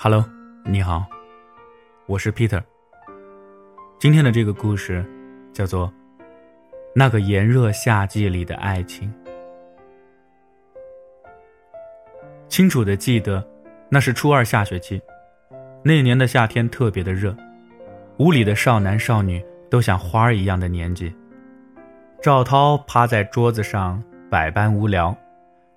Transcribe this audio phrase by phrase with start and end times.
[0.00, 0.24] Hello，
[0.64, 1.04] 你好，
[2.06, 2.62] 我是 Peter。
[3.98, 5.04] 今天的这个故事
[5.52, 5.88] 叫做
[6.94, 9.12] 《那个炎热夏季里的爱情》。
[12.48, 13.44] 清楚的记得，
[13.88, 15.02] 那是初二下学期，
[15.82, 17.36] 那年的夏天特别的热，
[18.18, 21.12] 屋里的少男少女都像花儿一样的年纪。
[22.22, 25.12] 赵涛趴在桌子上百般无聊，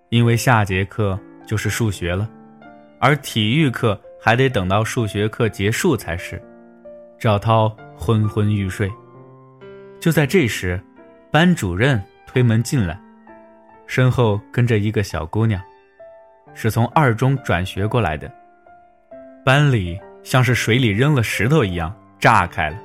[0.09, 2.29] 因为下节课就是数学了，
[2.99, 6.39] 而体育课还得等到数学课结束才是。
[7.19, 8.91] 赵涛昏昏欲睡，
[9.99, 10.79] 就在这时，
[11.31, 12.99] 班主任推门进来，
[13.87, 15.61] 身后跟着一个小姑娘。
[16.53, 18.29] 是从二中转学过来的，
[19.45, 22.77] 班里像是水里扔了石头一样炸开了，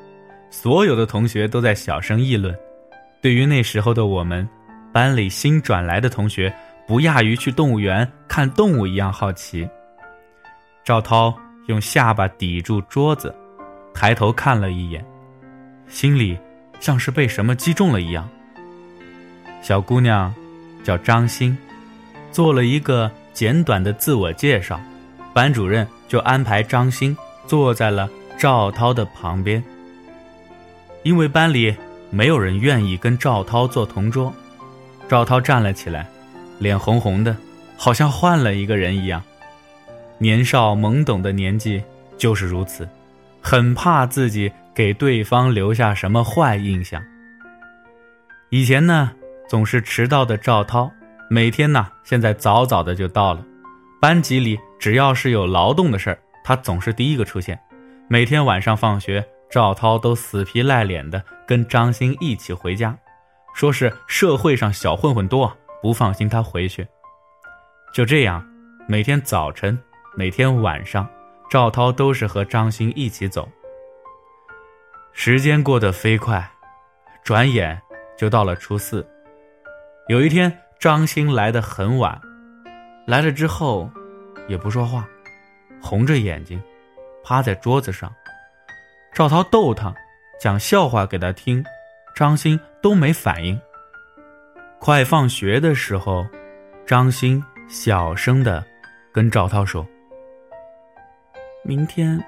[0.51, 2.57] 所有的同学都在小声议论。
[3.21, 4.49] 对于那时候的我们，
[4.93, 6.55] 班里新转来的同学
[6.87, 9.69] 不亚于去动物园看动物一样好奇。
[10.87, 13.35] 赵涛用下巴抵住桌子，
[13.93, 15.05] 抬头看了一眼，
[15.89, 16.39] 心里
[16.79, 18.29] 像是被什么击中了一样。
[19.63, 20.33] 小姑娘
[20.85, 21.59] 叫张欣，
[22.31, 23.11] 做了一个。
[23.33, 24.81] 简短的自我介绍，
[25.35, 27.15] 班主任就安排张欣
[27.47, 29.63] 坐在了赵涛的旁边。
[31.03, 31.77] 因为班里
[32.09, 34.33] 没有人愿意跟赵涛坐同桌，
[35.07, 36.09] 赵涛站了起来，
[36.59, 37.37] 脸红红的，
[37.77, 39.23] 好像换了一个人一样。
[40.19, 41.83] 年少懵懂的年纪
[42.17, 42.89] 就是如此，
[43.41, 47.03] 很怕自己给对方留下什么坏印象。
[48.51, 49.13] 以前呢，
[49.49, 50.91] 总是迟到的赵涛。
[51.29, 53.45] 每天呢，现在早早的就到了。
[54.01, 57.59] 班级里只要是有劳动的事儿，他总是第一个出现。
[58.09, 62.97] 每天晚上放学，赵涛都死皮赖脸的跟张欣一起回家，
[63.55, 66.87] 说是社会上小混混多，不放心他回去。
[67.93, 68.47] 就这样，
[68.87, 69.77] 每天早晨，
[70.17, 71.07] 每天晚上，
[71.51, 73.47] 赵涛都是和张欣一起走。
[75.13, 76.51] 时间过得飞快，
[77.23, 77.81] 转眼
[78.17, 79.07] 就到了初四。
[80.09, 80.53] 有一天。
[80.79, 82.21] 张欣来的很晚，
[83.07, 83.91] 来了之后，
[84.47, 85.09] 也不说话，
[85.81, 86.63] 红着眼睛，
[87.25, 88.15] 趴在桌子上。
[89.15, 89.95] 赵涛逗他，
[90.39, 91.65] 讲笑话给他听，
[92.15, 93.59] 张欣都没反应。
[94.79, 96.27] 快放学的时候，
[96.87, 98.63] 张欣小声的
[99.15, 99.85] 跟赵涛说
[101.67, 102.23] ：“明天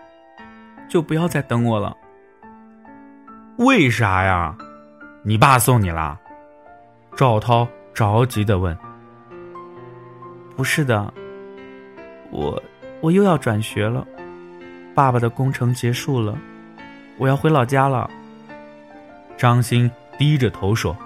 [0.88, 1.96] 就不要再等我了。”
[3.58, 4.56] 为啥呀？
[5.22, 6.18] 你爸送你啦？
[7.16, 7.66] 赵涛。
[7.94, 8.78] 着急的问
[10.56, 11.12] ：“不是的，
[12.30, 12.62] 我
[13.00, 14.06] 我又要转学了，
[14.94, 16.38] 爸爸的工程结束了，
[17.18, 18.08] 我要回老家了。”
[19.36, 20.96] 张鑫低着头说：“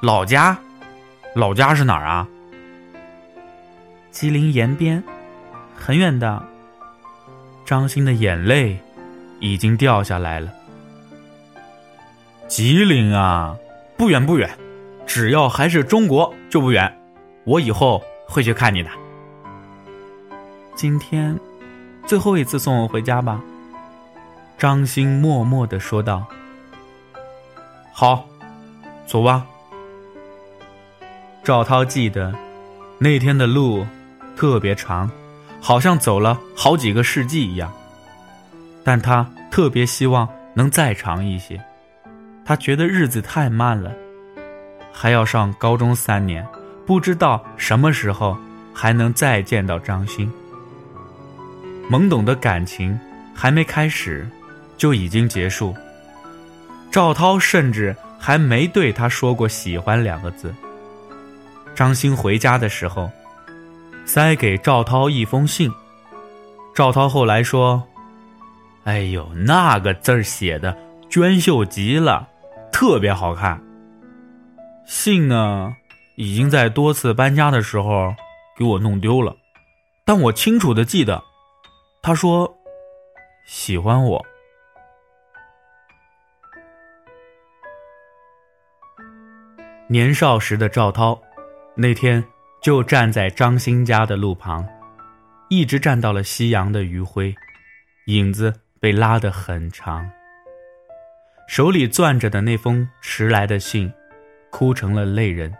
[0.00, 0.56] 老家，
[1.34, 2.26] 老家是哪儿啊？”
[4.10, 5.04] 吉林延边，
[5.76, 6.42] 很远的。
[7.68, 8.78] 张欣的眼泪
[9.40, 10.50] 已经掉下来了。
[12.46, 13.54] 吉林啊，
[13.94, 14.48] 不远不远。
[15.06, 16.98] 只要还是中国就不远，
[17.44, 18.88] 我以后会去看你的。
[20.74, 21.38] 今天，
[22.06, 23.38] 最后一次送我回家吧。”
[24.56, 26.24] 张欣默默的说道。
[27.92, 28.26] “好，
[29.06, 29.44] 走吧。”
[31.44, 32.34] 赵涛记得，
[32.96, 33.86] 那天的路
[34.34, 35.10] 特别长，
[35.60, 37.72] 好像走了好几个世纪一样。
[38.84, 41.60] 但他特别希望能再长一些，
[42.44, 43.92] 他觉得日子太慢了。
[44.92, 46.46] 还要上高中三年，
[46.86, 48.36] 不知道什么时候
[48.74, 50.32] 还能再见到张欣。
[51.90, 52.98] 懵懂的感情
[53.34, 54.28] 还没开始，
[54.76, 55.74] 就已经结束。
[56.90, 60.54] 赵涛甚至还没对他说过喜欢两个字。
[61.74, 63.10] 张欣回家的时候，
[64.08, 65.70] 塞给赵涛一封信。
[66.74, 67.86] 赵涛后来说
[68.84, 70.74] ：“哎呦，那个字儿写的
[71.10, 72.26] 娟秀极了，
[72.72, 73.62] 特别好看。”
[74.88, 75.76] 信呢，
[76.16, 78.14] 已经在多次搬家的时候
[78.56, 79.36] 给我弄丢了，
[80.06, 81.22] 但我清楚的记得，
[82.00, 82.56] 他说
[83.44, 84.24] 喜欢我。
[89.86, 91.20] 年少时的赵涛，
[91.74, 92.24] 那天
[92.62, 94.66] 就站在张欣家的路旁，
[95.48, 97.34] 一直站到了夕阳的余晖，
[98.06, 100.10] 影子被拉得很长，
[101.46, 103.92] 手里攥着的那封迟来的信。
[104.50, 105.54] 哭成了泪人，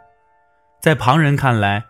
[0.80, 1.84] 在旁人看来，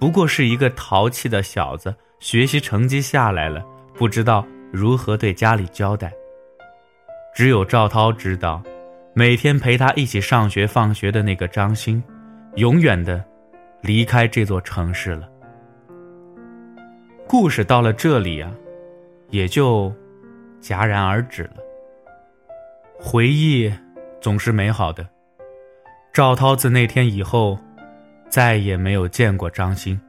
[0.00, 3.62] 不过是一个淘气的小子，学习成绩下来了，
[3.94, 6.10] 不知道如何对家里交代。
[7.34, 8.62] 只有赵涛知道，
[9.12, 12.02] 每天陪他一起上学放学的那个张欣，
[12.56, 13.22] 永远的
[13.80, 15.28] 离开这座城市了。
[17.26, 18.50] 故事到了这里啊，
[19.30, 19.92] 也就
[20.60, 21.56] 戛然而止了。
[22.98, 23.72] 回忆
[24.20, 25.06] 总是美好的。
[26.12, 27.58] 赵涛自那天以后，
[28.28, 30.00] 再也没有见过张欣，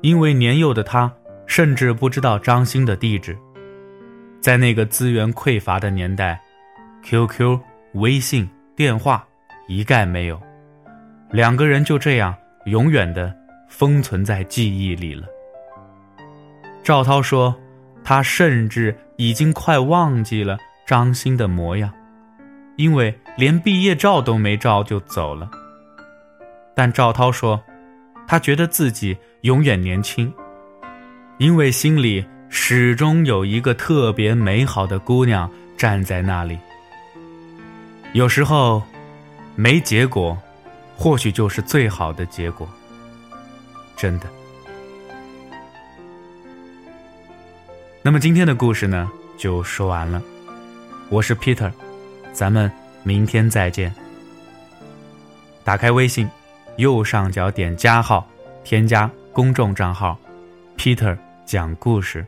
[0.00, 1.12] 因为年幼的他
[1.46, 3.36] 甚至不知道张欣的地址。
[4.40, 6.40] 在那个资源匮乏的年代
[7.02, 7.58] ，QQ、
[7.94, 9.26] 微信、电话
[9.66, 10.40] 一概没有，
[11.30, 12.34] 两个人就这样
[12.66, 13.34] 永远的
[13.68, 15.26] 封存在记忆里了。
[16.84, 17.54] 赵涛说，
[18.04, 21.92] 他甚至已经快忘记了张欣的模样。
[22.76, 25.50] 因为连毕业照都没照就走了。
[26.74, 27.58] 但赵涛说，
[28.28, 30.30] 他觉得自己永远年轻，
[31.38, 36.58] 因为心里始终有一个特别美好的姑娘站在那里。
[38.12, 38.82] 有时候，
[39.54, 40.36] 没结果，
[40.96, 42.68] 或许就是最好的结果。
[43.96, 44.26] 真的。
[48.02, 50.22] 那么今天的故事呢，就说完了。
[51.08, 51.70] 我是 Peter。
[52.32, 52.70] 咱们
[53.02, 53.94] 明天再见。
[55.64, 56.28] 打开微信，
[56.76, 58.28] 右上角点加号，
[58.62, 60.18] 添加公众账号
[60.76, 61.16] ，Peter
[61.46, 62.26] 讲故事。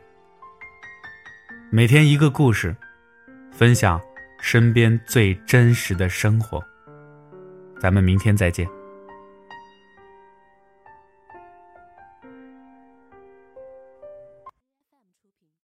[1.69, 2.75] 每天一个故事，
[3.51, 4.01] 分享
[4.41, 6.63] 身边最真实的生活。
[7.79, 8.78] 咱们明天再见。